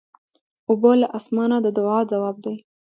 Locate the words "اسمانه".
1.17-1.57